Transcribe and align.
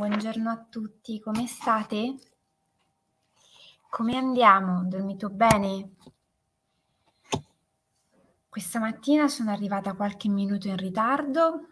Buongiorno 0.00 0.48
a 0.48 0.56
tutti, 0.56 1.20
come 1.20 1.46
state? 1.46 2.14
Come 3.90 4.16
andiamo? 4.16 4.82
Dormito 4.88 5.28
bene? 5.28 5.90
Questa 8.48 8.78
mattina 8.78 9.28
sono 9.28 9.50
arrivata 9.50 9.92
qualche 9.92 10.30
minuto 10.30 10.68
in 10.68 10.78
ritardo. 10.78 11.66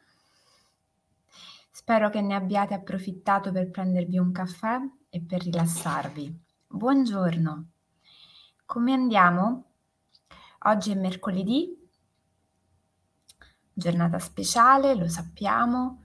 Spero 1.71 2.11
che 2.11 2.21
ne 2.21 2.35
abbiate 2.35 2.75
approfittato 2.75 3.51
per 3.51 3.71
prendervi 3.71 4.19
un 4.19 4.31
caffè 4.31 4.79
e 5.09 5.23
per 5.23 5.41
rilassarvi. 5.41 6.39
Buongiorno. 6.67 7.69
Come 8.67 8.93
andiamo? 8.93 9.71
Oggi 10.65 10.91
è 10.91 10.95
mercoledì, 10.97 11.75
giornata 13.73 14.19
speciale, 14.19 14.95
lo 14.95 15.09
sappiamo, 15.09 16.03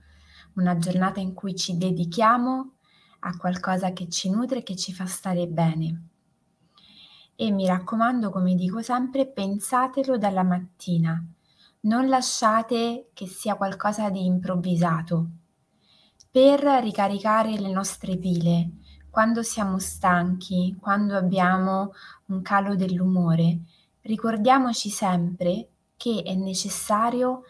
una 0.54 0.76
giornata 0.76 1.20
in 1.20 1.34
cui 1.34 1.54
ci 1.54 1.76
dedichiamo 1.76 2.72
a 3.20 3.36
qualcosa 3.36 3.92
che 3.92 4.08
ci 4.08 4.30
nutre 4.30 4.62
che 4.62 4.76
ci 4.76 4.92
fa 4.92 5.06
stare 5.06 5.46
bene. 5.46 6.08
E 7.36 7.50
mi 7.50 7.66
raccomando, 7.66 8.30
come 8.30 8.54
dico 8.54 8.82
sempre, 8.82 9.26
pensatelo 9.26 10.16
dalla 10.18 10.44
mattina, 10.44 11.22
non 11.80 12.08
lasciate 12.08 13.10
che 13.12 13.26
sia 13.26 13.56
qualcosa 13.56 14.10
di 14.10 14.24
improvvisato. 14.24 15.28
Per 16.30 16.60
ricaricare 16.82 17.58
le 17.58 17.72
nostre 17.72 18.16
pile, 18.16 18.70
quando 19.10 19.42
siamo 19.42 19.78
stanchi, 19.78 20.76
quando 20.80 21.16
abbiamo 21.16 21.92
un 22.26 22.42
calo 22.42 22.74
dell'umore, 22.74 23.60
ricordiamoci 24.02 24.90
sempre 24.90 25.68
che 25.96 26.22
è 26.24 26.34
necessario 26.34 27.42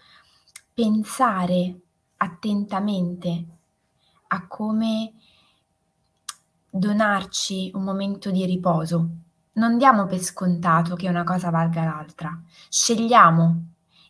pensare 0.73 1.84
attentamente 2.17 3.47
a 4.29 4.47
come 4.47 5.15
donarci 6.71 7.71
un 7.75 7.85
momento 7.85 8.31
di 8.31 8.45
riposo. 8.45 9.09
Non 9.53 9.79
diamo 9.79 10.07
per 10.07 10.19
scontato 10.19 10.97
che 10.97 11.09
una 11.09 11.23
cosa 11.23 11.51
valga 11.51 11.85
l'altra. 11.85 12.37
Scegliamo, 12.69 13.63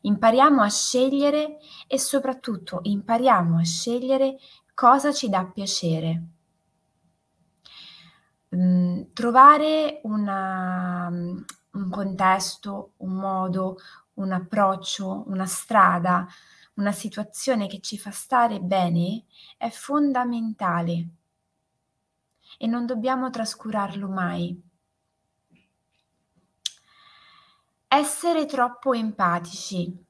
impariamo 0.02 0.62
a 0.62 0.70
scegliere 0.70 1.58
e 1.86 1.98
soprattutto 1.98 2.80
impariamo 2.82 3.58
a 3.58 3.64
scegliere 3.64 4.38
cosa 4.75 5.12
ci 5.12 5.28
dà 5.28 5.44
piacere. 5.44 6.22
Mm, 8.56 9.02
trovare 9.12 10.00
una, 10.05 11.08
un 11.10 11.91
contesto, 11.91 12.92
un 12.98 13.12
modo, 13.12 13.77
un 14.14 14.32
approccio, 14.32 15.25
una 15.27 15.47
strada, 15.47 16.27
una 16.75 16.92
situazione 16.92 17.67
che 17.67 17.80
ci 17.80 17.98
fa 17.98 18.11
stare 18.11 18.61
bene 18.61 19.25
è 19.56 19.70
fondamentale 19.70 21.08
e 22.58 22.66
non 22.66 22.86
dobbiamo 22.86 23.31
trascurarlo 23.31 24.08
mai. 24.08 24.61
Essere 27.86 28.47
troppo 28.47 28.92
empatici. 28.92 30.05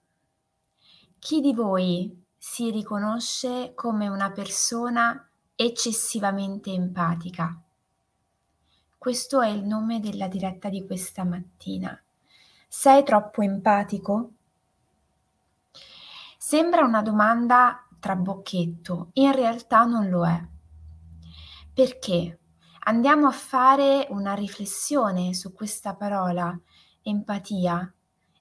Chi 1.18 1.40
di 1.40 1.52
voi 1.52 2.24
si 2.36 2.70
riconosce 2.70 3.72
come 3.74 4.08
una 4.08 4.30
persona 4.30 5.30
eccessivamente 5.54 6.70
empatica? 6.70 7.60
Questo 8.96 9.42
è 9.42 9.48
il 9.48 9.64
nome 9.64 10.00
della 10.00 10.28
diretta 10.28 10.70
di 10.70 10.86
questa 10.86 11.24
mattina. 11.24 11.98
Sei 12.68 13.04
troppo 13.04 13.42
empatico? 13.42 14.32
Sembra 16.46 16.84
una 16.84 17.00
domanda 17.00 17.88
trabocchetto, 17.98 19.08
in 19.14 19.32
realtà 19.32 19.84
non 19.84 20.10
lo 20.10 20.27
è. 20.27 20.46
Perché? 21.72 22.38
Andiamo 22.80 23.28
a 23.28 23.30
fare 23.30 24.06
una 24.10 24.34
riflessione 24.34 25.33
su 25.33 25.54
questa 25.54 25.94
parola, 25.94 26.54
empatia, 27.00 27.90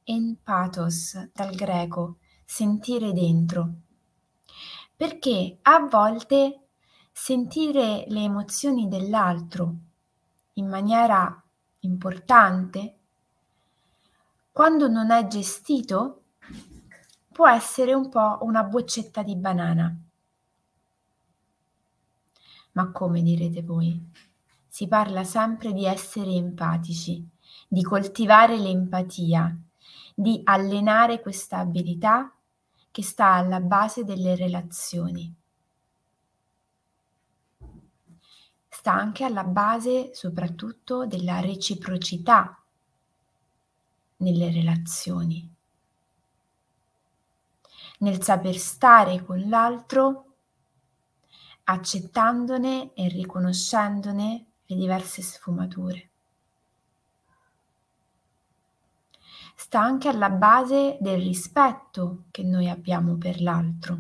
empathos 0.04 1.30
dal 1.32 1.56
greco, 1.56 2.18
sentire 2.44 3.14
dentro. 3.14 3.74
Perché 4.98 5.60
a 5.62 5.80
volte 5.90 6.68
sentire 7.14 8.04
le 8.10 8.22
emozioni 8.22 8.90
dell'altro 8.90 9.76
in 10.56 10.68
maniera 10.68 11.42
importante, 11.80 12.98
quando 14.52 14.90
non 14.90 15.10
è 15.10 15.26
gestito, 15.28 16.23
può 17.34 17.50
essere 17.50 17.94
un 17.96 18.10
po' 18.10 18.38
una 18.42 18.64
boccetta 18.64 19.24
di 19.24 19.36
banana. 19.36 19.94
Ma 22.74 22.92
come 22.92 23.22
direte 23.24 23.64
voi? 23.64 24.00
Si 24.68 24.88
parla 24.88 25.24
sempre 25.24 25.74
di 25.74 25.86
essere 25.86 26.32
empatici, 26.32 27.28
di 27.68 27.82
coltivare 27.84 28.58
l'empatia, 28.58 29.56
di 30.14 30.42
allenare 30.44 31.22
questa 31.22 31.58
abilità 31.58 32.32
che 32.92 33.04
sta 33.04 33.34
alla 33.34 33.60
base 33.60 34.04
delle 34.04 34.36
relazioni. 34.36 35.34
Sta 38.70 38.94
anche 38.94 39.24
alla 39.24 39.44
base 39.44 40.14
soprattutto 40.14 41.08
della 41.08 41.40
reciprocità 41.40 42.64
nelle 44.18 44.52
relazioni 44.52 45.53
nel 48.04 48.22
saper 48.22 48.58
stare 48.58 49.24
con 49.24 49.48
l'altro, 49.48 50.36
accettandone 51.64 52.94
e 52.94 53.08
riconoscendone 53.08 54.46
le 54.66 54.76
diverse 54.76 55.22
sfumature. 55.22 56.10
Sta 59.56 59.80
anche 59.80 60.10
alla 60.10 60.30
base 60.30 60.98
del 61.00 61.22
rispetto 61.22 62.26
che 62.30 62.44
noi 62.44 62.70
abbiamo 62.70 63.16
per 63.16 63.42
l'altro, 63.42 63.98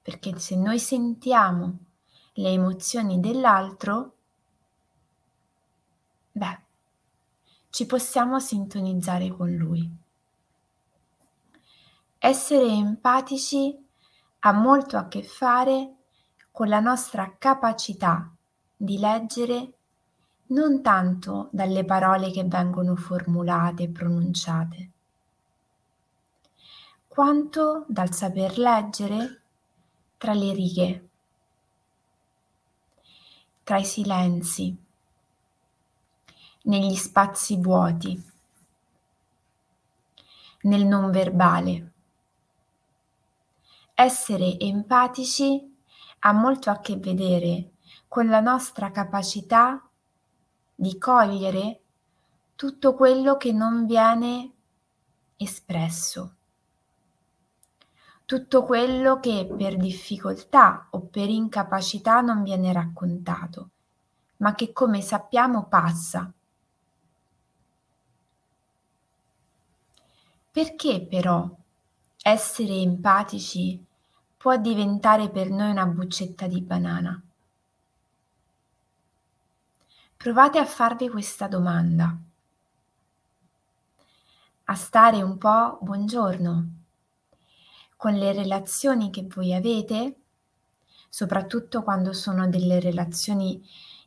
perché 0.00 0.38
se 0.38 0.54
noi 0.54 0.78
sentiamo 0.78 1.78
le 2.34 2.50
emozioni 2.50 3.18
dell'altro, 3.18 4.16
beh, 6.30 6.60
ci 7.70 7.84
possiamo 7.86 8.38
sintonizzare 8.38 9.28
con 9.30 9.50
lui. 9.52 10.06
Essere 12.20 12.66
empatici 12.66 13.76
ha 14.40 14.52
molto 14.52 14.96
a 14.96 15.06
che 15.06 15.22
fare 15.22 15.94
con 16.50 16.68
la 16.68 16.80
nostra 16.80 17.36
capacità 17.38 18.28
di 18.76 18.98
leggere 18.98 19.72
non 20.46 20.82
tanto 20.82 21.48
dalle 21.52 21.84
parole 21.84 22.32
che 22.32 22.42
vengono 22.42 22.96
formulate 22.96 23.84
e 23.84 23.88
pronunciate, 23.90 24.90
quanto 27.06 27.84
dal 27.86 28.12
saper 28.12 28.58
leggere 28.58 29.42
tra 30.16 30.32
le 30.32 30.52
righe, 30.52 31.08
tra 33.62 33.78
i 33.78 33.84
silenzi, 33.84 34.76
negli 36.62 36.96
spazi 36.96 37.56
vuoti, 37.58 38.30
nel 40.62 40.84
non 40.84 41.10
verbale. 41.12 41.92
Essere 44.00 44.60
empatici 44.60 45.76
ha 46.20 46.30
molto 46.32 46.70
a 46.70 46.78
che 46.78 46.96
vedere 46.98 47.72
con 48.06 48.28
la 48.28 48.38
nostra 48.38 48.92
capacità 48.92 49.90
di 50.72 50.96
cogliere 50.98 51.80
tutto 52.54 52.94
quello 52.94 53.36
che 53.36 53.50
non 53.50 53.86
viene 53.86 54.52
espresso, 55.36 56.36
tutto 58.24 58.62
quello 58.62 59.18
che 59.18 59.52
per 59.58 59.76
difficoltà 59.76 60.86
o 60.90 61.00
per 61.00 61.28
incapacità 61.28 62.20
non 62.20 62.44
viene 62.44 62.72
raccontato, 62.72 63.70
ma 64.36 64.54
che 64.54 64.72
come 64.72 65.00
sappiamo 65.00 65.66
passa. 65.66 66.32
Perché 70.52 71.04
però 71.04 71.50
essere 72.22 72.74
empatici 72.74 73.86
può 74.38 74.56
diventare 74.56 75.28
per 75.30 75.50
noi 75.50 75.70
una 75.70 75.84
buccetta 75.84 76.46
di 76.46 76.60
banana? 76.60 77.20
Provate 80.16 80.58
a 80.58 80.64
farvi 80.64 81.08
questa 81.08 81.48
domanda, 81.48 82.16
a 84.64 84.74
stare 84.74 85.22
un 85.22 85.38
po' 85.38 85.78
buongiorno 85.80 86.68
con 87.96 88.14
le 88.14 88.32
relazioni 88.32 89.10
che 89.10 89.26
voi 89.28 89.52
avete, 89.54 90.20
soprattutto 91.08 91.82
quando 91.82 92.12
sono 92.12 92.48
delle 92.48 92.78
relazioni 92.78 93.60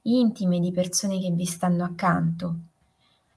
intime 0.04 0.62
di 0.62 0.72
persone 0.72 1.20
che 1.20 1.32
vi 1.32 1.46
stanno 1.46 1.84
accanto. 1.84 2.56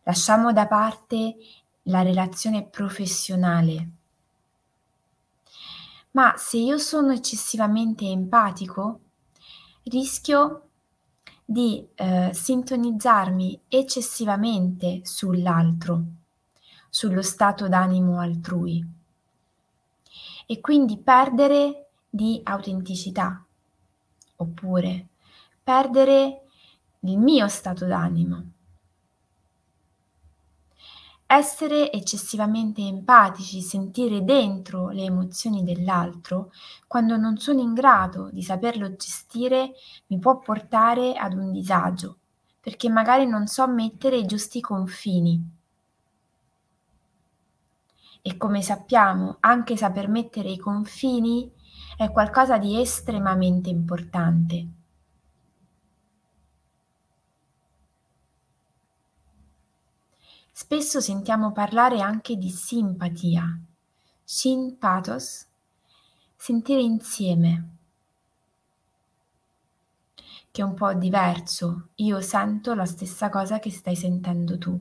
Lasciamo 0.05 0.53
da 0.53 0.69
parte 0.69 1.37
la 1.83 2.03
relazione 2.03 2.65
professionale 2.65 4.03
Ma 6.15 6.35
se 6.37 6.59
io 6.59 6.79
sono 6.79 7.13
eccessivamente 7.13 8.05
empatico, 8.05 9.01
rischio 9.85 10.69
di 11.45 11.87
eh, 11.97 12.31
sintonizzarmi 12.33 13.63
eccessivamente 13.69 15.01
sull'altro, 15.03 16.03
sullo 16.89 17.21
stato 17.21 17.69
d'animo 17.69 18.21
altrui 18.21 18.87
e 20.47 20.61
quindi 20.61 20.99
perdere 20.99 21.89
di 22.09 22.41
autenticità 22.45 23.45
oppure 24.37 25.09
perdere 25.65 26.43
il 27.01 27.19
mio 27.19 27.49
stato 27.49 27.87
d'animo. 27.87 28.54
Essere 31.27 31.91
eccessivamente 31.91 32.81
empatici, 32.81 33.61
sentire 33.61 34.25
dentro 34.25 34.91
le 34.91 35.03
emozioni 35.05 35.65
dell'altro, 35.65 36.53
quando 36.87 37.17
non 37.17 37.39
sono 37.39 37.61
in 37.61 37.75
grado 37.75 38.31
di 38.31 38.43
saperlo 38.43 38.95
gestire, 38.95 39.73
mi 40.07 40.19
può 40.19 40.39
portare 40.39 41.15
ad 41.15 41.33
un 41.35 41.51
disagio, 41.51 42.19
perché 42.61 42.89
magari 42.89 43.27
non 43.27 43.47
so 43.47 43.67
mettere 43.67 44.17
i 44.17 44.27
giusti 44.27 44.61
confini. 44.61 45.51
E 48.23 48.37
come 48.37 48.63
sappiamo, 48.63 49.37
anche 49.41 49.77
saper 49.77 50.09
mettere 50.09 50.51
i 50.51 50.59
confini 50.59 51.51
è 51.97 52.11
qualcosa 52.11 52.59
di 52.59 52.81
estremamente 52.81 53.71
importante. 53.71 54.67
Spesso 60.57 61.01
sentiamo 61.01 61.51
parlare 61.51 62.01
anche 62.01 62.37
di 62.37 62.49
simpatia, 62.49 63.59
shin 64.23 64.79
pathos, 64.79 65.49
sentire 66.37 66.81
insieme, 66.81 67.71
che 70.53 70.63
è 70.63 70.65
un 70.65 70.75
po' 70.75 70.95
diverso. 70.95 71.89
Io 71.97 72.21
sento 72.21 72.73
la 72.75 72.87
stessa 72.87 73.31
cosa 73.31 73.59
che 73.59 73.73
stai 73.73 73.97
sentendo 73.97 74.57
tu. 74.57 74.79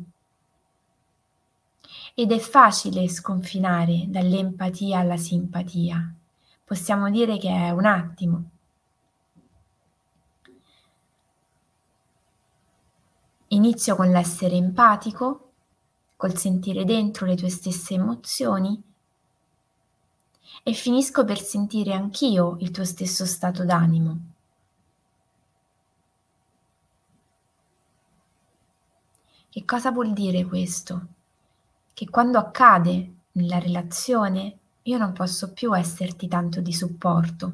Ed 2.14 2.32
è 2.32 2.38
facile 2.38 3.10
sconfinare 3.10 4.04
dall'empatia 4.10 5.00
alla 5.00 5.18
simpatia. 5.18 6.14
Possiamo 6.64 7.10
dire 7.10 7.40
che 7.40 7.50
è 7.50 7.72
un 7.72 7.86
attimo. 7.86 8.50
Inizio 13.48 13.96
con 13.96 14.12
l'essere 14.12 14.54
empatico 14.54 15.43
col 16.24 16.38
sentire 16.38 16.86
dentro 16.86 17.26
le 17.26 17.36
tue 17.36 17.50
stesse 17.50 17.96
emozioni 17.96 18.82
e 20.64 20.72
finisco 20.72 21.26
per 21.26 21.38
sentire 21.38 21.92
anch'io 21.92 22.56
il 22.62 22.72
tuo 22.72 22.86
stesso 22.86 23.26
stato 23.26 23.66
d'animo. 23.66 24.20
Che 29.50 29.66
cosa 29.66 29.92
vuol 29.92 30.14
dire 30.14 30.46
questo? 30.46 31.08
Che 31.94 32.10
quando 32.10 32.38
accade 32.38 33.16
nella 33.34 33.60
relazione 33.60 34.60
io 34.84 34.98
non 34.98 35.12
posso 35.12 35.52
più 35.52 35.76
esserti 35.76 36.30
tanto 36.30 36.62
di 36.62 36.72
supporto, 36.72 37.52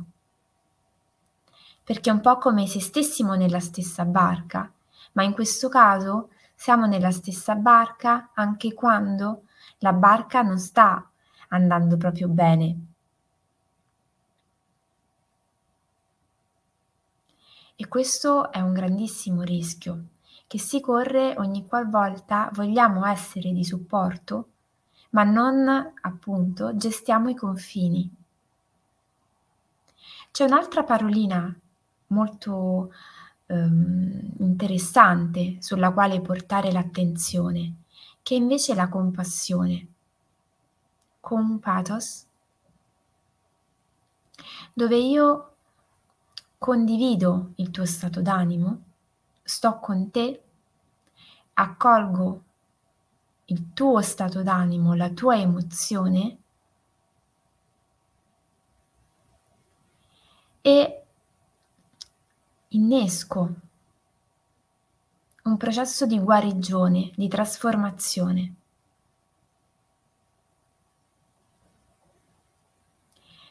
perché 1.83 2.11
è 2.11 2.13
un 2.13 2.21
po' 2.21 2.37
come 2.37 2.67
se 2.67 2.79
stessimo 2.79 3.33
nella 3.33 3.59
stessa 3.59 4.05
barca, 4.05 4.71
ma 5.13 5.23
in 5.23 5.33
questo 5.33 5.69
caso 5.69 6.29
siamo 6.59 6.87
nella 6.87 7.11
stessa 7.11 7.55
barca 7.55 8.31
anche 8.33 8.73
quando 8.73 9.43
la 9.77 9.93
barca 9.93 10.41
non 10.41 10.59
sta 10.59 11.09
andando 11.47 11.95
proprio 11.95 12.27
bene. 12.27 12.79
E 17.77 17.87
questo 17.87 18.51
è 18.51 18.59
un 18.59 18.73
grandissimo 18.73 19.43
rischio 19.43 20.07
che 20.47 20.59
si 20.59 20.81
corre 20.81 21.33
ogni 21.37 21.65
qualvolta 21.65 22.49
vogliamo 22.51 23.05
essere 23.05 23.53
di 23.53 23.63
supporto, 23.63 24.49
ma 25.11 25.23
non 25.23 25.93
appunto 26.01 26.75
gestiamo 26.75 27.29
i 27.29 27.35
confini. 27.35 28.13
C'è 30.29 30.43
un'altra 30.43 30.83
parolina 30.83 31.57
molto 32.07 32.91
ehm, 33.49 34.33
interessante 34.39 35.57
sulla 35.59 35.91
quale 35.91 36.21
portare 36.21 36.71
l'attenzione, 36.71 37.75
che 38.21 38.35
invece 38.35 38.75
la 38.75 38.87
compassione. 38.87 39.87
Compathos, 41.19 42.25
dove 44.73 44.97
io 44.97 45.55
condivido 46.57 47.51
il 47.55 47.71
tuo 47.71 47.85
stato 47.85 48.21
d'animo, 48.21 48.83
sto 49.43 49.79
con 49.79 50.11
te, 50.11 50.43
accolgo 51.53 52.43
il 53.45 53.73
tuo 53.73 54.01
stato 54.01 54.43
d'animo, 54.43 54.93
la 54.93 55.09
tua 55.09 55.37
emozione 55.37 56.37
e 60.61 61.03
innesco 62.69 63.55
un 65.43 65.57
processo 65.57 66.05
di 66.05 66.19
guarigione, 66.19 67.11
di 67.15 67.27
trasformazione. 67.27 68.53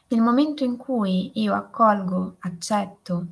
Nel 0.07 0.21
momento 0.21 0.63
in 0.63 0.77
cui 0.77 1.31
io 1.35 1.53
accolgo, 1.53 2.37
accetto 2.39 3.25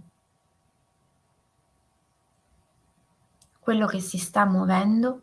quello 3.60 3.88
che 3.88 4.00
si 4.00 4.18
sta 4.18 4.46
muovendo, 4.46 5.22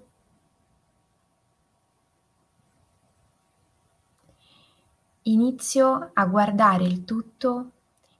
inizio 5.22 6.10
a 6.14 6.26
guardare 6.26 6.84
il 6.84 7.05
tutto 7.05 7.70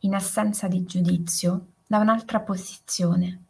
in 0.01 0.15
assenza 0.15 0.69
di 0.69 0.85
giudizio 0.85 1.73
da 1.95 2.01
un'altra 2.01 2.41
posizione. 2.41 3.43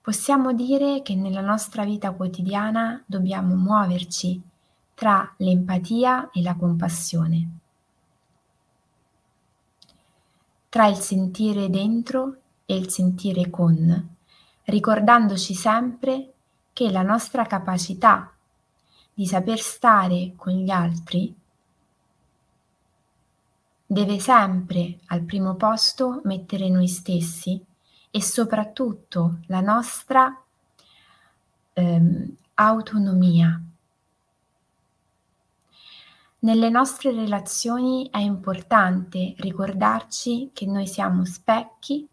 Possiamo 0.00 0.52
dire 0.52 1.02
che 1.02 1.14
nella 1.14 1.40
nostra 1.40 1.84
vita 1.84 2.10
quotidiana 2.10 3.00
dobbiamo 3.06 3.54
muoverci 3.54 4.42
tra 4.94 5.34
l'empatia 5.36 6.30
e 6.32 6.42
la 6.42 6.56
compassione, 6.56 7.58
tra 10.68 10.88
il 10.88 10.96
sentire 10.96 11.70
dentro 11.70 12.38
e 12.66 12.76
il 12.76 12.90
sentire 12.90 13.50
con, 13.50 14.16
ricordandoci 14.64 15.54
sempre 15.54 16.32
che 16.72 16.90
la 16.90 17.02
nostra 17.02 17.44
capacità 17.44 18.35
di 19.18 19.26
saper 19.26 19.58
stare 19.58 20.34
con 20.36 20.52
gli 20.52 20.68
altri, 20.68 21.34
deve 23.86 24.18
sempre 24.20 24.98
al 25.06 25.22
primo 25.22 25.54
posto 25.54 26.20
mettere 26.24 26.68
noi 26.68 26.86
stessi 26.86 27.58
e 28.10 28.22
soprattutto 28.22 29.38
la 29.46 29.62
nostra 29.62 30.38
ehm, 31.72 32.36
autonomia. 32.56 33.58
Nelle 36.40 36.68
nostre 36.68 37.10
relazioni 37.12 38.10
è 38.10 38.18
importante 38.18 39.32
ricordarci 39.38 40.50
che 40.52 40.66
noi 40.66 40.86
siamo 40.86 41.24
specchi 41.24 42.06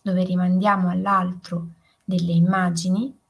dove 0.00 0.22
rimandiamo 0.22 0.88
all'altro 0.88 1.66
delle 2.04 2.30
immagini 2.30 3.22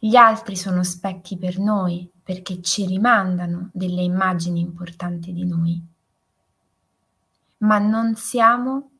gli 0.00 0.14
altri 0.14 0.54
sono 0.54 0.84
specchi 0.84 1.36
per 1.36 1.58
noi 1.58 2.08
perché 2.22 2.62
ci 2.62 2.86
rimandano 2.86 3.70
delle 3.72 4.02
immagini 4.02 4.60
importanti 4.60 5.32
di 5.32 5.44
noi. 5.44 5.84
Ma 7.58 7.78
non 7.78 8.14
siamo, 8.14 8.90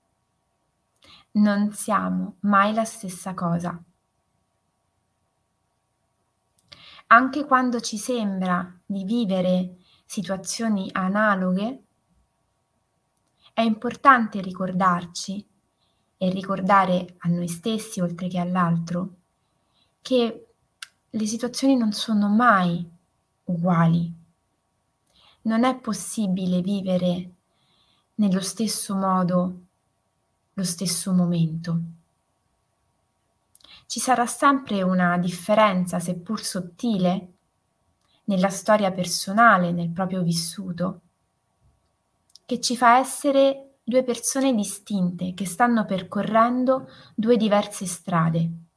non 1.33 1.73
siamo 1.73 2.37
mai 2.41 2.75
la 2.75 2.85
stessa 2.85 3.35
cosa. 3.35 3.81
Anche 7.11 7.45
quando 7.45 7.81
ci 7.81 7.97
sembra 7.97 8.77
di 8.85 9.05
vivere 9.05 9.77
situazioni 10.05 10.89
analoghe, 10.93 11.85
è 13.53 13.61
importante 13.61 14.41
ricordarci 14.41 15.47
e 16.17 16.31
ricordare 16.31 17.15
a 17.19 17.29
noi 17.29 17.49
stessi, 17.49 18.01
oltre 18.01 18.27
che 18.27 18.39
all'altro, 18.39 19.17
che 20.03 20.48
le 21.11 21.27
situazioni 21.27 21.77
non 21.77 21.93
sono 21.93 22.29
mai 22.29 22.87
uguali. 23.45 24.13
Non 25.43 25.65
è 25.65 25.77
possibile 25.77 26.61
vivere 26.61 27.31
nello 28.17 28.41
stesso 28.41 28.95
modo 28.95 29.61
lo 30.53 30.65
stesso 30.65 31.13
momento. 31.13 31.81
ci 33.87 34.01
sarà 34.01 34.27
sempre 34.27 34.83
una 34.83 35.17
differenza, 35.17 35.99
seppur 35.99 36.43
sottile, 36.43 37.33
nella 38.25 38.51
storia 38.51 38.93
personale, 38.93 39.73
nel 39.73 39.89
proprio 39.89 40.23
vissuto, 40.23 41.01
che 42.45 42.61
ci 42.61 42.77
fa 42.77 42.99
essere 42.99 43.79
due 43.83 44.03
persone 44.03 44.55
distinte 44.55 45.33
che 45.33 45.47
stanno 45.47 45.87
percorrendo 45.87 46.91
due 47.15 47.39
diverse 47.39 47.87
strade. 47.87 48.68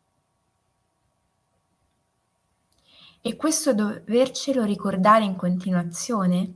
E 3.24 3.36
questo 3.36 3.75
dovercelo 3.75 4.63
ricordare 4.63 5.25
in 5.25 5.36
continuazione, 5.36 6.54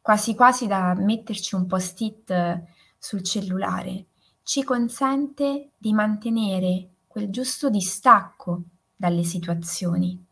quasi 0.00 0.36
quasi 0.36 0.68
da 0.68 0.94
metterci 0.94 1.56
un 1.56 1.66
post-it 1.66 2.62
sul 2.96 3.20
cellulare, 3.24 4.06
ci 4.44 4.62
consente 4.62 5.70
di 5.76 5.92
mantenere 5.92 6.88
quel 7.08 7.30
giusto 7.30 7.68
distacco 7.68 8.62
dalle 8.94 9.24
situazioni, 9.24 10.24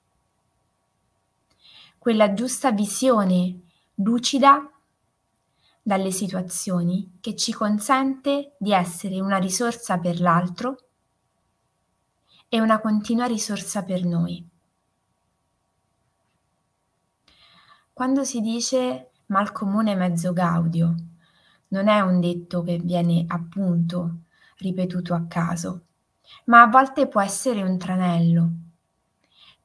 quella 1.98 2.32
giusta 2.32 2.70
visione 2.70 3.60
lucida 3.96 4.70
dalle 5.82 6.12
situazioni 6.12 7.18
che 7.20 7.34
ci 7.34 7.52
consente 7.52 8.54
di 8.56 8.72
essere 8.72 9.20
una 9.20 9.38
risorsa 9.38 9.98
per 9.98 10.20
l'altro 10.20 10.78
e 12.48 12.60
una 12.60 12.78
continua 12.80 13.26
risorsa 13.26 13.82
per 13.82 14.04
noi. 14.04 14.50
Quando 17.92 18.24
si 18.24 18.40
dice 18.40 19.10
mal 19.26 19.52
comune 19.52 19.94
mezzo 19.94 20.32
gaudio, 20.32 20.94
non 21.68 21.88
è 21.88 22.00
un 22.00 22.20
detto 22.20 22.62
che 22.62 22.78
viene 22.78 23.24
appunto 23.28 24.20
ripetuto 24.58 25.14
a 25.14 25.24
caso 25.26 25.82
ma 26.44 26.62
a 26.62 26.66
volte 26.66 27.08
può 27.08 27.20
essere 27.20 27.62
un 27.62 27.78
tranello, 27.78 28.50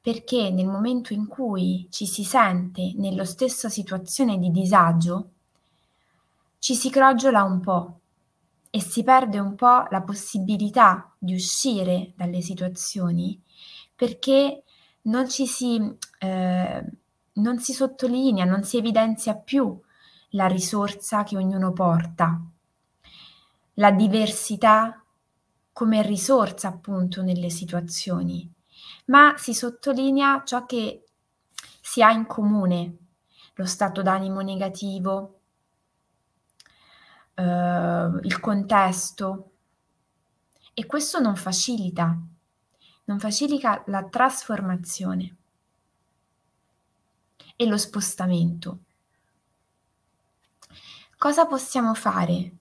perché 0.01 0.51
nel 0.51 0.67
momento 0.67 1.13
in 1.13 1.27
cui 1.27 1.87
ci 1.89 2.05
si 2.05 2.23
sente 2.23 2.93
nello 2.95 3.25
stesso 3.25 3.69
situazione 3.69 4.37
di 4.37 4.51
disagio, 4.51 5.31
ci 6.59 6.75
si 6.75 6.89
crogiola 6.89 7.43
un 7.43 7.59
po' 7.59 7.99
e 8.69 8.81
si 8.81 9.03
perde 9.03 9.39
un 9.39 9.55
po' 9.55 9.85
la 9.89 10.01
possibilità 10.01 11.13
di 11.17 11.33
uscire 11.33 12.13
dalle 12.15 12.41
situazioni 12.41 13.41
perché 13.95 14.63
non 15.03 15.29
ci 15.29 15.47
si, 15.47 15.79
eh, 16.19 16.85
non 17.37 17.59
si 17.59 17.73
sottolinea, 17.73 18.45
non 18.45 18.63
si 18.63 18.77
evidenzia 18.77 19.35
più 19.35 19.79
la 20.31 20.47
risorsa 20.47 21.23
che 21.23 21.37
ognuno 21.37 21.71
porta, 21.71 22.39
la 23.75 23.91
diversità 23.91 25.01
come 25.71 26.01
risorsa 26.01 26.69
appunto 26.69 27.21
nelle 27.21 27.49
situazioni, 27.49 28.51
ma 29.05 29.35
si 29.37 29.53
sottolinea 29.53 30.43
ciò 30.43 30.65
che 30.65 31.03
si 31.81 32.01
ha 32.01 32.11
in 32.11 32.25
comune, 32.25 32.97
lo 33.53 33.65
stato 33.65 34.01
d'animo 34.01 34.41
negativo, 34.41 35.39
eh, 37.35 38.09
il 38.23 38.39
contesto. 38.39 39.51
E 40.73 40.85
questo 40.85 41.19
non 41.19 41.35
facilita, 41.35 42.15
non 43.05 43.19
facilita 43.19 43.83
la 43.87 44.03
trasformazione 44.03 45.37
e 47.57 47.65
lo 47.65 47.77
spostamento. 47.77 48.77
Cosa 51.17 51.47
possiamo 51.47 51.93
fare 51.95 52.51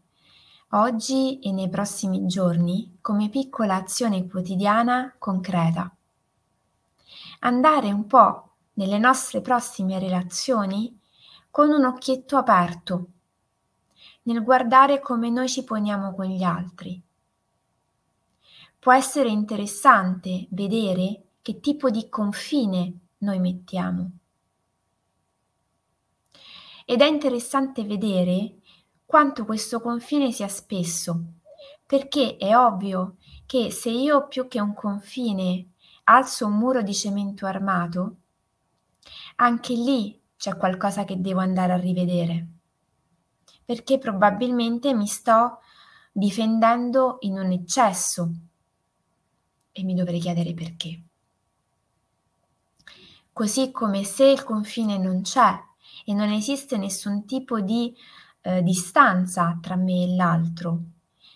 oggi 0.71 1.39
e 1.41 1.53
nei 1.53 1.69
prossimi 1.69 2.27
giorni 2.27 2.99
come 3.01 3.29
piccola 3.29 3.77
azione 3.77 4.27
quotidiana 4.27 5.15
concreta. 5.19 5.95
Andare 7.41 7.93
un 7.93 8.07
po' 8.07 8.55
nelle 8.75 8.99
nostre 8.99 9.41
prossime 9.43 9.99
relazioni 9.99 10.99
con 11.51 11.71
un 11.71 11.85
occhietto 11.85 12.37
aperto, 12.37 13.07
nel 14.23 14.43
guardare 14.43 15.01
come 15.01 15.31
noi 15.31 15.49
ci 15.49 15.63
poniamo 15.63 16.15
con 16.15 16.27
gli 16.27 16.43
altri. 16.43 17.01
Può 18.79 18.93
essere 18.93 19.29
interessante 19.29 20.47
vedere 20.51 21.23
che 21.43 21.61
tipo 21.61 21.91
di 21.91 22.09
confine 22.09 22.99
noi 23.19 23.39
mettiamo. 23.39 24.11
Ed 26.89 27.01
è 27.01 27.07
interessante 27.07 27.83
vedere 27.83 28.61
quanto 29.05 29.45
questo 29.45 29.81
confine 29.81 30.31
sia 30.31 30.47
spesso, 30.47 31.21
perché 31.85 32.37
è 32.37 32.57
ovvio 32.57 33.17
che 33.45 33.73
se 33.73 33.91
io 33.91 34.29
più 34.29 34.47
che 34.47 34.61
un 34.61 34.73
confine 34.73 35.71
alzo 36.05 36.47
un 36.47 36.57
muro 36.57 36.83
di 36.83 36.95
cemento 36.95 37.45
armato, 37.45 38.17
anche 39.37 39.75
lì 39.75 40.17
c'è 40.37 40.57
qualcosa 40.57 41.05
che 41.05 41.21
devo 41.21 41.41
andare 41.41 41.73
a 41.73 41.77
rivedere, 41.77 42.47
perché 43.65 43.99
probabilmente 43.99 44.95
mi 44.95 45.09
sto 45.09 45.59
difendendo 46.13 47.17
in 47.23 47.37
un 47.37 47.51
eccesso 47.51 48.31
e 49.73 49.83
mi 49.83 49.95
dovrei 49.95 50.21
chiedere 50.21 50.55
perché. 50.55 51.01
Così 53.33 53.73
come 53.73 54.05
se 54.05 54.27
il 54.27 54.45
confine 54.45 54.99
non 54.99 55.23
c'è 55.23 55.66
e 56.05 56.13
non 56.13 56.31
esiste 56.31 56.77
nessun 56.77 57.25
tipo 57.25 57.61
di 57.61 57.95
eh, 58.43 58.63
distanza 58.63 59.59
tra 59.61 59.77
me 59.77 60.03
e 60.05 60.15
l'altro, 60.15 60.81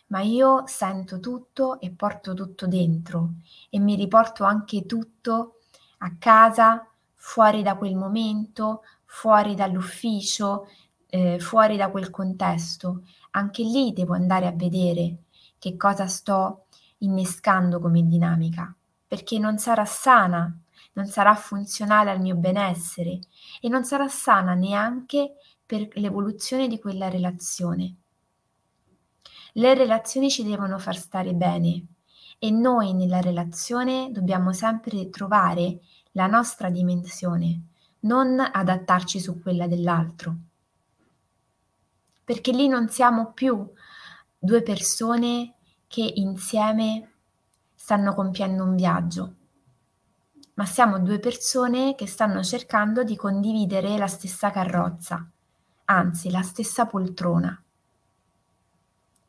ma 0.08 0.20
io 0.20 0.64
sento 0.66 1.20
tutto 1.20 1.80
e 1.80 1.90
porto 1.90 2.34
tutto 2.34 2.66
dentro 2.66 3.34
e 3.68 3.78
mi 3.78 3.94
riporto 3.94 4.44
anche 4.44 4.86
tutto 4.86 5.56
a 5.98 6.14
casa, 6.18 6.86
fuori 7.14 7.62
da 7.62 7.76
quel 7.76 7.96
momento, 7.96 8.82
fuori 9.04 9.54
dall'ufficio, 9.54 10.66
eh, 11.06 11.38
fuori 11.38 11.76
da 11.76 11.90
quel 11.90 12.10
contesto. 12.10 13.02
Anche 13.32 13.62
lì 13.62 13.92
devo 13.92 14.14
andare 14.14 14.46
a 14.46 14.52
vedere 14.52 15.24
che 15.58 15.76
cosa 15.76 16.06
sto 16.06 16.66
innescando 16.98 17.80
come 17.80 18.06
dinamica, 18.06 18.74
perché 19.06 19.38
non 19.38 19.58
sarà 19.58 19.84
sana, 19.84 20.52
non 20.92 21.06
sarà 21.06 21.34
funzionale 21.34 22.10
al 22.10 22.20
mio 22.20 22.36
benessere 22.36 23.20
e 23.60 23.68
non 23.68 23.84
sarà 23.84 24.08
sana 24.08 24.54
neanche 24.54 25.34
per 25.64 25.88
l'evoluzione 25.94 26.68
di 26.68 26.78
quella 26.78 27.08
relazione. 27.08 27.94
Le 29.54 29.74
relazioni 29.74 30.30
ci 30.30 30.44
devono 30.44 30.78
far 30.78 30.96
stare 30.96 31.34
bene 31.34 31.86
e 32.38 32.50
noi 32.50 32.94
nella 32.94 33.20
relazione 33.20 34.10
dobbiamo 34.12 34.52
sempre 34.52 35.10
trovare 35.10 35.80
la 36.12 36.26
nostra 36.26 36.70
dimensione, 36.70 37.62
non 38.00 38.40
adattarci 38.40 39.20
su 39.20 39.40
quella 39.40 39.66
dell'altro. 39.66 40.36
Perché 42.24 42.52
lì 42.52 42.68
non 42.68 42.88
siamo 42.88 43.32
più 43.32 43.68
due 44.38 44.62
persone 44.62 45.54
che 45.86 46.12
insieme 46.14 47.12
stanno 47.74 48.14
compiendo 48.14 48.62
un 48.62 48.76
viaggio, 48.76 49.34
ma 50.60 50.66
siamo 50.66 50.98
due 50.98 51.18
persone 51.18 51.94
che 51.94 52.06
stanno 52.06 52.44
cercando 52.44 53.02
di 53.02 53.16
condividere 53.16 53.96
la 53.96 54.06
stessa 54.06 54.50
carrozza 54.50 55.26
anzi 55.90 56.30
la 56.30 56.42
stessa 56.42 56.86
poltrona. 56.86 57.60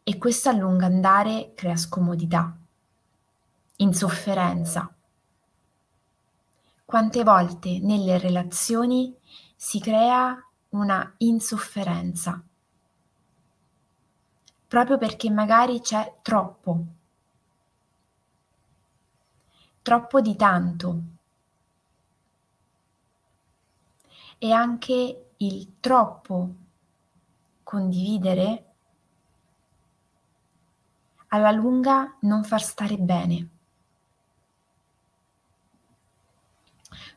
E 0.04 0.18
questo 0.18 0.50
a 0.50 0.54
lungo 0.54 0.86
andare 0.86 1.54
crea 1.56 1.76
scomodità, 1.76 2.56
insofferenza. 3.78 4.94
Quante 6.86 7.24
volte 7.24 7.80
nelle 7.80 8.18
relazioni 8.18 9.16
si 9.56 9.80
crea 9.80 10.38
una 10.70 11.14
insofferenza, 11.18 12.44
proprio 14.68 14.98
perché 14.98 15.30
magari 15.30 15.80
c'è 15.80 16.18
troppo, 16.22 16.86
troppo 19.82 20.22
di 20.22 20.36
tanto 20.36 21.11
e 24.44 24.52
anche 24.52 25.34
il 25.38 25.74
troppo 25.80 26.50
condividere 27.62 28.74
alla 31.28 31.52
lunga 31.52 32.18
non 32.22 32.44
far 32.44 32.64
stare 32.64 32.98
bene. 32.98 33.50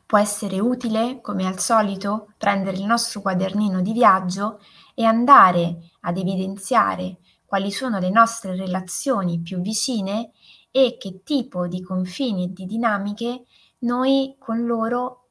Può 0.05 0.19
essere 0.19 0.61
utile, 0.61 1.23
come 1.23 1.47
al 1.47 1.59
solito, 1.59 2.35
prendere 2.37 2.77
il 2.77 2.85
nostro 2.85 3.23
quadernino 3.23 3.81
di 3.81 3.95
viaggio 3.95 4.61
e 4.93 5.05
andare 5.05 5.93
ad 6.01 6.19
evidenziare 6.19 7.21
quali 7.47 7.71
sono 7.71 7.99
le 7.99 8.11
nostre 8.11 8.55
relazioni 8.55 9.41
più 9.41 9.63
vicine 9.63 10.33
e 10.71 10.99
che 10.99 11.23
tipo 11.25 11.69
di 11.69 11.83
confini 11.83 12.45
e 12.45 12.53
di 12.53 12.67
dinamiche 12.67 13.47
noi 13.79 14.37
con 14.39 14.67
loro 14.67 15.24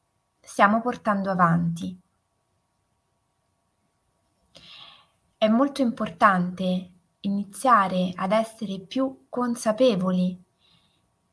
stiamo 0.43 0.81
portando 0.81 1.31
avanti. 1.31 1.97
È 5.37 5.47
molto 5.47 5.81
importante 5.81 6.91
iniziare 7.21 8.11
ad 8.15 8.33
essere 8.33 8.79
più 8.79 9.25
consapevoli 9.29 10.37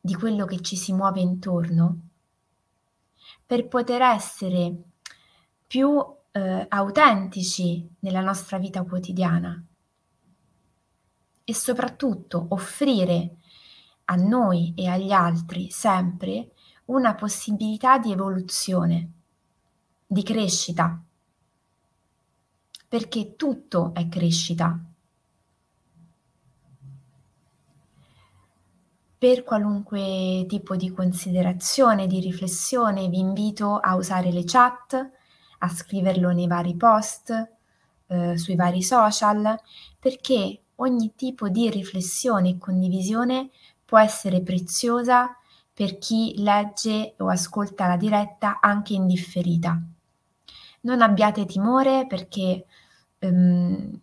di 0.00 0.14
quello 0.14 0.46
che 0.46 0.60
ci 0.60 0.76
si 0.76 0.92
muove 0.92 1.20
intorno, 1.20 2.08
per 3.44 3.66
poter 3.66 4.00
essere 4.02 4.74
più 5.66 6.02
eh, 6.32 6.66
autentici 6.68 7.88
nella 8.00 8.20
nostra 8.20 8.58
vita 8.58 8.82
quotidiana 8.84 9.62
e 11.44 11.54
soprattutto 11.54 12.46
offrire 12.50 13.36
a 14.04 14.14
noi 14.14 14.72
e 14.76 14.86
agli 14.86 15.10
altri 15.10 15.70
sempre 15.70 16.52
una 16.90 17.14
possibilità 17.14 17.98
di 17.98 18.10
evoluzione, 18.10 19.10
di 20.06 20.22
crescita, 20.24 21.00
perché 22.88 23.36
tutto 23.36 23.92
è 23.94 24.08
crescita. 24.08 24.78
Per 29.18 29.44
qualunque 29.44 30.46
tipo 30.48 30.74
di 30.74 30.90
considerazione, 30.90 32.08
di 32.08 32.18
riflessione, 32.20 33.08
vi 33.08 33.18
invito 33.18 33.76
a 33.76 33.94
usare 33.94 34.32
le 34.32 34.42
chat, 34.44 35.10
a 35.58 35.68
scriverlo 35.68 36.30
nei 36.32 36.48
vari 36.48 36.74
post, 36.74 37.50
eh, 38.06 38.36
sui 38.36 38.56
vari 38.56 38.82
social, 38.82 39.60
perché 39.98 40.62
ogni 40.76 41.14
tipo 41.14 41.48
di 41.48 41.70
riflessione 41.70 42.48
e 42.48 42.58
condivisione 42.58 43.50
può 43.84 43.98
essere 43.98 44.42
preziosa 44.42 45.36
per 45.80 45.96
chi 45.96 46.34
legge 46.36 47.14
o 47.20 47.30
ascolta 47.30 47.86
la 47.86 47.96
diretta 47.96 48.58
anche 48.60 48.92
in 48.92 49.06
differita. 49.06 49.80
Non 50.80 51.00
abbiate 51.00 51.46
timore 51.46 52.06
perché 52.06 52.66
um, 53.20 53.98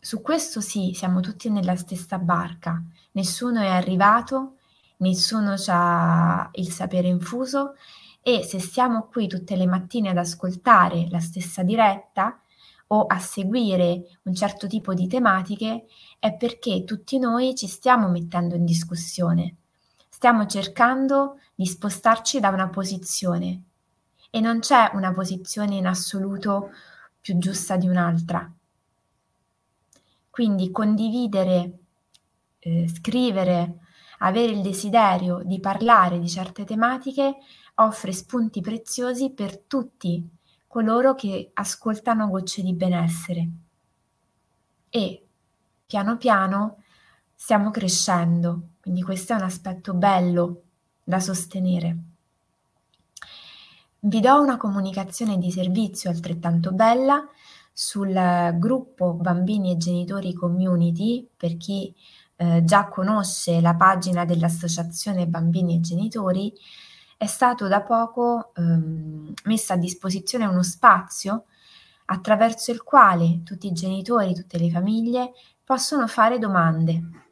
su 0.00 0.22
questo 0.22 0.62
sì, 0.62 0.92
siamo 0.94 1.20
tutti 1.20 1.50
nella 1.50 1.76
stessa 1.76 2.16
barca, 2.16 2.82
nessuno 3.12 3.60
è 3.60 3.66
arrivato, 3.66 4.56
nessuno 5.00 5.56
ha 5.66 6.48
il 6.54 6.70
sapere 6.70 7.08
infuso 7.08 7.74
e 8.22 8.42
se 8.42 8.58
siamo 8.58 9.08
qui 9.12 9.28
tutte 9.28 9.56
le 9.56 9.66
mattine 9.66 10.08
ad 10.08 10.16
ascoltare 10.16 11.06
la 11.10 11.20
stessa 11.20 11.62
diretta 11.62 12.40
o 12.86 13.04
a 13.04 13.18
seguire 13.18 14.20
un 14.22 14.34
certo 14.34 14.66
tipo 14.66 14.94
di 14.94 15.06
tematiche, 15.06 15.84
è 16.18 16.34
perché 16.34 16.84
tutti 16.84 17.18
noi 17.18 17.54
ci 17.54 17.66
stiamo 17.66 18.08
mettendo 18.08 18.54
in 18.54 18.64
discussione, 18.64 19.56
stiamo 20.18 20.46
cercando 20.46 21.38
di 21.54 21.64
spostarci 21.64 22.40
da 22.40 22.48
una 22.48 22.68
posizione 22.68 23.62
e 24.30 24.40
non 24.40 24.58
c'è 24.58 24.90
una 24.94 25.12
posizione 25.12 25.76
in 25.76 25.86
assoluto 25.86 26.72
più 27.20 27.38
giusta 27.38 27.76
di 27.76 27.86
un'altra. 27.86 28.52
Quindi 30.28 30.72
condividere, 30.72 31.78
eh, 32.58 32.88
scrivere, 32.88 33.76
avere 34.18 34.50
il 34.50 34.60
desiderio 34.60 35.42
di 35.44 35.60
parlare 35.60 36.18
di 36.18 36.28
certe 36.28 36.64
tematiche 36.64 37.36
offre 37.76 38.10
spunti 38.10 38.60
preziosi 38.60 39.30
per 39.30 39.56
tutti 39.68 40.28
coloro 40.66 41.14
che 41.14 41.52
ascoltano 41.54 42.28
Gocce 42.28 42.62
di 42.62 42.74
benessere. 42.74 43.48
E 44.90 45.26
piano 45.86 46.16
piano 46.16 46.82
stiamo 47.40 47.70
crescendo, 47.70 48.70
quindi 48.80 49.00
questo 49.00 49.32
è 49.32 49.36
un 49.36 49.42
aspetto 49.42 49.94
bello 49.94 50.62
da 51.04 51.20
sostenere. 51.20 51.96
Vi 54.00 54.20
do 54.20 54.40
una 54.40 54.56
comunicazione 54.56 55.38
di 55.38 55.50
servizio 55.52 56.10
altrettanto 56.10 56.72
bella 56.72 57.24
sul 57.72 58.12
gruppo 58.56 59.14
Bambini 59.14 59.70
e 59.70 59.76
Genitori 59.76 60.34
Community 60.34 61.26
per 61.34 61.56
chi 61.56 61.94
eh, 62.36 62.64
già 62.64 62.88
conosce 62.88 63.60
la 63.60 63.76
pagina 63.76 64.24
dell'Associazione 64.24 65.28
Bambini 65.28 65.76
e 65.76 65.80
Genitori 65.80 66.52
è 67.16 67.26
stato 67.26 67.68
da 67.68 67.82
poco 67.82 68.52
ehm, 68.56 69.32
messo 69.44 69.72
a 69.72 69.76
disposizione 69.76 70.44
uno 70.44 70.64
spazio 70.64 71.44
attraverso 72.06 72.72
il 72.72 72.82
quale 72.82 73.42
tutti 73.44 73.68
i 73.68 73.72
genitori, 73.72 74.34
tutte 74.34 74.58
le 74.58 74.70
famiglie 74.70 75.32
possono 75.64 76.06
fare 76.08 76.38
domande. 76.38 77.27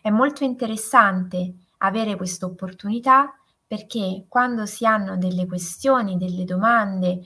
È 0.00 0.10
molto 0.10 0.44
interessante 0.44 1.54
avere 1.78 2.16
questa 2.16 2.46
opportunità 2.46 3.32
perché 3.66 4.24
quando 4.28 4.64
si 4.66 4.86
hanno 4.86 5.16
delle 5.16 5.46
questioni, 5.46 6.16
delle 6.16 6.44
domande 6.44 7.20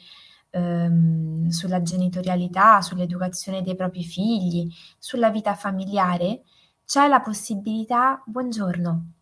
ehm, 0.50 1.48
sulla 1.48 1.82
genitorialità, 1.82 2.80
sull'educazione 2.80 3.62
dei 3.62 3.76
propri 3.76 4.02
figli, 4.02 4.68
sulla 4.98 5.30
vita 5.30 5.54
familiare, 5.54 6.42
c'è 6.84 7.06
la 7.08 7.20
possibilità, 7.20 8.22
buongiorno, 8.26 9.12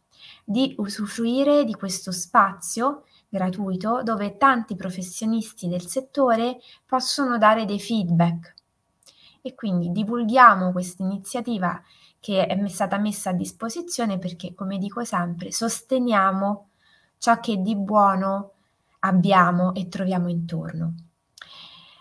di 0.44 0.74
usufruire 0.78 1.64
di 1.64 1.74
questo 1.74 2.10
spazio 2.10 3.04
gratuito 3.28 4.02
dove 4.02 4.36
tanti 4.36 4.74
professionisti 4.74 5.68
del 5.68 5.86
settore 5.86 6.58
possono 6.84 7.38
dare 7.38 7.64
dei 7.64 7.78
feedback. 7.78 8.54
E 9.42 9.54
quindi 9.54 9.90
divulghiamo 9.90 10.72
questa 10.72 11.02
iniziativa 11.02 11.80
che 12.20 12.46
è 12.46 12.68
stata 12.68 12.98
messa 12.98 13.30
a 13.30 13.34
disposizione 13.34 14.18
perché, 14.18 14.54
come 14.54 14.78
dico 14.78 15.02
sempre, 15.04 15.50
sosteniamo 15.50 16.68
ciò 17.16 17.40
che 17.40 17.56
di 17.56 17.74
buono 17.74 18.52
abbiamo 19.00 19.74
e 19.74 19.88
troviamo 19.88 20.28
intorno. 20.28 20.94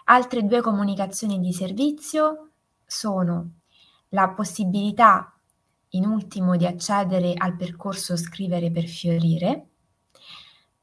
Altre 0.06 0.46
due 0.46 0.62
comunicazioni 0.62 1.40
di 1.40 1.54
servizio 1.54 2.50
sono 2.86 3.52
la 4.10 4.30
possibilità 4.30 5.34
in 5.90 6.06
ultimo 6.06 6.56
di 6.58 6.66
accedere 6.66 7.34
al 7.36 7.56
percorso 7.56 8.18
Scrivere 8.18 8.72
per 8.72 8.86
fiorire, 8.86 9.68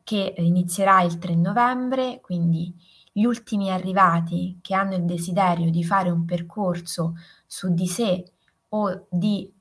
che 0.02 0.34
inizierà 0.38 1.02
il 1.02 1.18
3 1.18 1.34
novembre, 1.34 2.20
quindi 2.20 2.74
gli 3.12 3.24
ultimi 3.24 3.70
arrivati 3.70 4.58
che 4.62 4.74
hanno 4.74 4.94
il 4.94 5.04
desiderio 5.04 5.70
di 5.70 5.82
fare 5.82 6.10
un 6.10 6.24
percorso 6.24 7.14
su 7.46 7.72
di 7.72 7.86
sé 7.86 8.32
o 8.70 9.06
di 9.10 9.52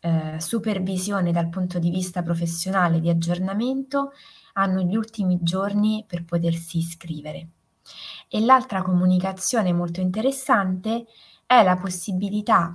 eh, 0.00 0.36
supervisione 0.38 1.32
dal 1.32 1.48
punto 1.48 1.78
di 1.78 1.90
vista 1.90 2.22
professionale 2.22 3.00
di 3.00 3.08
aggiornamento 3.08 4.12
hanno 4.54 4.80
gli 4.82 4.96
ultimi 4.96 5.38
giorni 5.42 6.04
per 6.06 6.24
potersi 6.24 6.78
iscrivere. 6.78 7.48
E 8.28 8.40
l'altra 8.40 8.82
comunicazione 8.82 9.72
molto 9.72 10.00
interessante 10.00 11.06
è 11.46 11.62
la 11.62 11.76
possibilità 11.76 12.72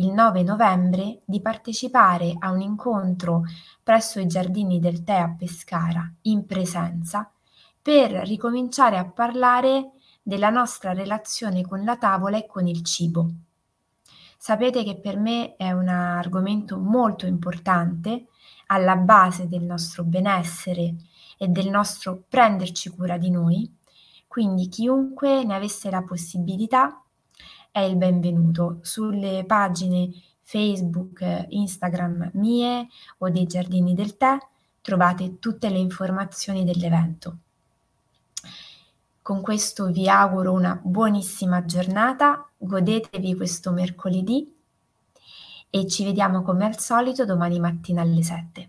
il 0.00 0.12
9 0.12 0.42
novembre 0.42 1.20
di 1.26 1.40
partecipare 1.42 2.34
a 2.38 2.50
un 2.50 2.62
incontro 2.62 3.42
presso 3.82 4.18
i 4.18 4.26
giardini 4.26 4.80
del 4.80 5.04
tè 5.04 5.16
a 5.16 5.34
Pescara 5.36 6.10
in 6.22 6.46
presenza 6.46 7.30
per 7.82 8.10
ricominciare 8.26 8.96
a 8.96 9.08
parlare 9.08 9.92
della 10.22 10.50
nostra 10.50 10.92
relazione 10.92 11.66
con 11.66 11.84
la 11.84 11.96
tavola 11.96 12.38
e 12.38 12.46
con 12.46 12.66
il 12.66 12.82
cibo. 12.82 13.30
Sapete 14.42 14.84
che 14.84 14.98
per 14.98 15.18
me 15.18 15.54
è 15.56 15.70
un 15.70 15.88
argomento 15.88 16.78
molto 16.78 17.26
importante 17.26 18.28
alla 18.68 18.96
base 18.96 19.48
del 19.48 19.64
nostro 19.64 20.02
benessere 20.02 20.94
e 21.36 21.48
del 21.48 21.68
nostro 21.68 22.24
prenderci 22.26 22.88
cura 22.88 23.18
di 23.18 23.28
noi, 23.28 23.70
quindi 24.26 24.68
chiunque 24.68 25.44
ne 25.44 25.54
avesse 25.54 25.90
la 25.90 26.02
possibilità 26.02 27.04
è 27.70 27.80
il 27.80 27.96
benvenuto 27.96 28.78
sulle 28.80 29.44
pagine 29.46 30.08
Facebook, 30.40 31.22
Instagram 31.50 32.30
mie 32.32 32.88
o 33.18 33.28
dei 33.28 33.44
Giardini 33.44 33.92
del 33.92 34.16
Tè 34.16 34.38
trovate 34.80 35.38
tutte 35.38 35.68
le 35.68 35.78
informazioni 35.78 36.64
dell'evento. 36.64 37.40
Con 39.30 39.42
questo 39.42 39.92
vi 39.92 40.08
auguro 40.08 40.50
una 40.50 40.76
buonissima 40.82 41.64
giornata, 41.64 42.50
godetevi 42.56 43.36
questo 43.36 43.70
mercoledì 43.70 44.52
e 45.70 45.86
ci 45.86 46.02
vediamo 46.02 46.42
come 46.42 46.64
al 46.64 46.80
solito 46.80 47.24
domani 47.24 47.60
mattina 47.60 48.02
alle 48.02 48.24
7. 48.24 48.68